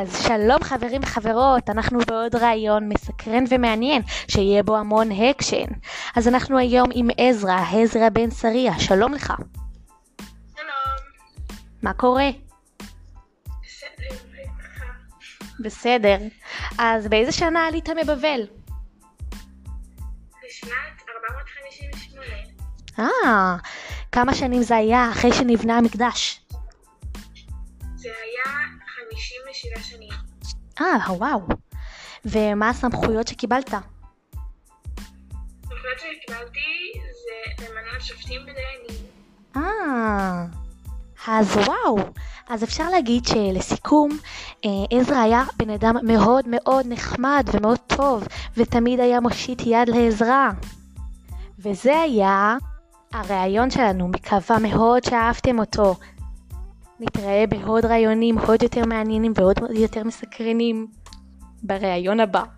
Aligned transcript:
אז 0.00 0.22
שלום 0.26 0.62
חברים 0.62 1.00
וחברות, 1.02 1.70
אנחנו 1.70 1.98
בעוד 1.98 2.34
רעיון 2.34 2.88
מסקרן 2.88 3.44
ומעניין, 3.50 4.02
שיהיה 4.28 4.62
בו 4.62 4.76
המון 4.76 5.08
הקשן. 5.12 5.66
אז 6.16 6.28
אנחנו 6.28 6.58
היום 6.58 6.88
עם 6.94 7.08
עזרא, 7.16 7.60
עזרא 7.72 8.08
בן 8.08 8.30
שריה, 8.30 8.78
שלום 8.78 9.14
לך. 9.14 9.32
שלום. 10.56 10.68
מה 11.82 11.92
קורה? 11.92 12.28
בסדר. 15.60 16.16
אז 16.78 17.08
באיזה 17.08 17.32
שנה 17.32 17.66
עלית 17.66 17.88
מבבל? 17.88 18.46
בשנת 20.44 21.02
458. 21.14 22.26
אה, 22.98 23.56
כמה 24.12 24.34
שנים 24.34 24.62
זה 24.62 24.76
היה 24.76 25.10
אחרי 25.10 25.32
שנבנה 25.32 25.78
המקדש? 25.78 26.47
זה 29.18 29.24
היה 29.46 29.82
57 29.82 29.82
שנים. 29.82 30.08
אה, 30.80 31.12
וואו. 31.12 31.40
ומה 32.24 32.68
הסמכויות 32.68 33.28
שקיבלת? 33.28 33.74
הסמכויות 35.64 35.98
שקיבלתי 35.98 36.92
זה 37.02 37.64
למנות 37.64 38.02
שופטים 38.02 38.40
ודיינים. 38.42 39.06
אה, 39.56 40.44
אז 41.26 41.56
וואו. 41.56 41.98
אז 42.48 42.64
אפשר 42.64 42.90
להגיד 42.90 43.24
שלסיכום, 43.26 44.18
אה, 44.64 44.70
עזרא 44.90 45.16
היה 45.16 45.44
בן 45.56 45.70
אדם 45.70 45.96
מאוד 46.02 46.44
מאוד 46.48 46.86
נחמד 46.88 47.46
ומאוד 47.52 47.78
טוב, 47.86 48.26
ותמיד 48.56 49.00
היה 49.00 49.20
מושיט 49.20 49.62
יד 49.66 49.88
לעזרה. 49.88 50.50
וזה 51.58 52.00
היה 52.00 52.56
הראיון 53.12 53.70
שלנו, 53.70 54.08
מקווה 54.08 54.58
מאוד 54.58 55.04
שאהבתם 55.04 55.58
אותו. 55.58 55.94
נתראה 57.00 57.44
בעוד 57.48 57.84
ראיונים 57.84 58.38
עוד 58.38 58.62
יותר 58.62 58.84
מעניינים 58.84 59.32
ועוד 59.34 59.56
יותר 59.74 60.04
מסקרנים 60.04 60.86
בראיון 61.62 62.20
הבא. 62.20 62.57